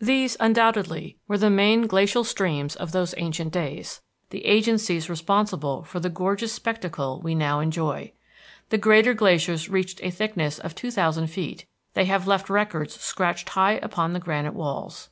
These 0.00 0.38
undoubtedly 0.40 1.18
were 1.28 1.36
the 1.36 1.50
main 1.50 1.86
glacial 1.86 2.24
streams 2.24 2.74
of 2.76 2.92
those 2.92 3.12
ancient 3.18 3.52
days, 3.52 4.00
the 4.30 4.46
agencies 4.46 5.10
responsible 5.10 5.82
for 5.84 6.00
the 6.00 6.08
gorgeous 6.08 6.54
spectacle 6.54 7.20
we 7.20 7.34
now 7.34 7.60
enjoy. 7.60 8.12
The 8.70 8.78
greater 8.78 9.12
glaciers 9.12 9.68
reached 9.68 10.00
a 10.02 10.08
thickness 10.10 10.60
of 10.60 10.74
two 10.74 10.90
thousand 10.90 11.26
feet; 11.26 11.66
they 11.92 12.06
have 12.06 12.26
left 12.26 12.48
records 12.48 12.98
scratched 13.02 13.50
high 13.50 13.72
upon 13.74 14.14
the 14.14 14.18
granite 14.18 14.54
walls. 14.54 15.10